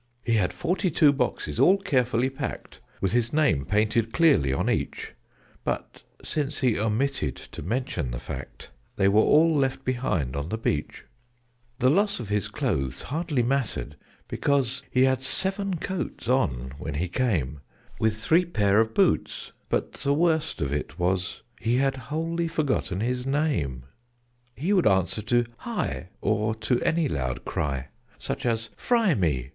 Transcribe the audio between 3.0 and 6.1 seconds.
With his name painted clearly on each: But